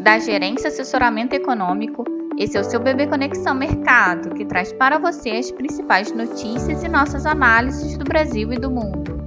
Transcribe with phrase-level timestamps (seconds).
[0.00, 2.04] da Gerência Assessoramento Econômico.
[2.38, 6.88] Esse é o seu Bebê Conexão Mercado, que traz para você as principais notícias e
[6.88, 9.20] nossas análises do Brasil e do mundo.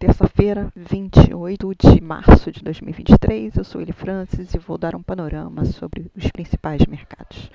[0.00, 5.64] Terça-feira, 28 de março de 2023, eu sou Eli Francis e vou dar um panorama
[5.66, 7.51] sobre os principais mercados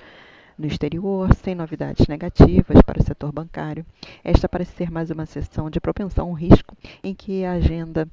[0.57, 3.85] no exterior, sem novidades negativas para o setor bancário.
[4.23, 8.07] Esta parece ser mais uma sessão de propensão ao risco, em que a agenda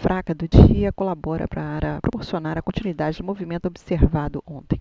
[0.00, 4.80] fraca do dia colabora para proporcionar a continuidade do movimento observado ontem.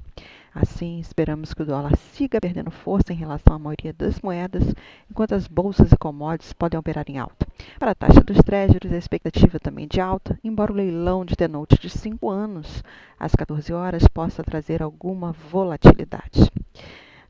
[0.54, 4.64] Assim, esperamos que o dólar siga perdendo força em relação à maioria das moedas,
[5.10, 7.48] enquanto as bolsas e commodities podem operar em alta.
[7.78, 11.80] Para a taxa dos treasuries, a expectativa também de alta, embora o leilão de T-Note
[11.80, 12.84] de 5 anos,
[13.20, 16.52] às 14 horas, possa trazer alguma volatilidade.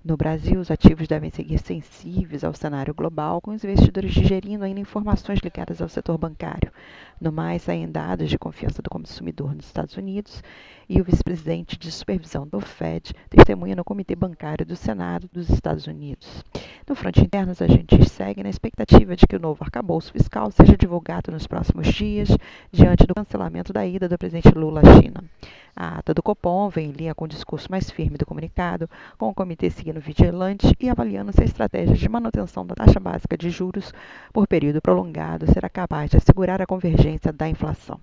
[0.02, 4.80] No Brasil, os ativos devem seguir sensíveis ao cenário global, com os investidores digerindo ainda
[4.80, 6.71] informações ligadas ao setor bancário.
[7.20, 10.41] No mais, saem dados de confiança do consumidor nos Estados Unidos
[10.88, 15.85] e o vice-presidente de supervisão do Fed testemunha no Comitê Bancário do Senado dos Estados
[15.85, 16.45] Unidos.
[16.90, 20.76] No fronte interno, os agentes seguem na expectativa de que o novo arcabouço fiscal seja
[20.76, 22.35] divulgado nos próximos dias,
[22.71, 25.23] diante do cancelamento da ida do presidente Lula à China.
[25.76, 29.29] A ata do Copom vem em linha com o discurso mais firme do comunicado, com
[29.29, 33.51] o comitê seguindo vigilante e avaliando se a estratégia de manutenção da taxa básica de
[33.51, 33.93] juros
[34.34, 37.99] por período prolongado será capaz de assegurar a convergência da inflação.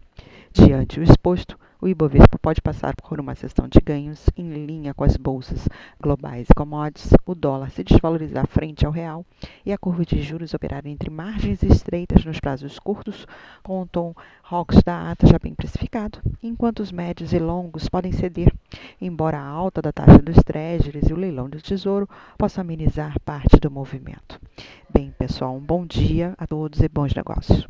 [0.53, 5.05] Diante o exposto, o Ibovespa pode passar por uma sessão de ganhos em linha com
[5.05, 5.69] as bolsas
[6.01, 9.25] globais e commodities, o dólar se desvalorizar frente ao real
[9.65, 13.27] e a curva de juros operar entre margens estreitas nos prazos curtos,
[13.63, 14.15] com o tom
[14.49, 18.53] Hawks da ata já bem precificado, enquanto os médios e longos podem ceder,
[19.01, 23.59] embora a alta da taxa dos treasuries e o leilão do tesouro possam amenizar parte
[23.61, 24.41] do movimento.
[24.89, 27.67] Bem, pessoal, um bom dia a todos e bons negócios.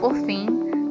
[0.00, 0.71] Por fim,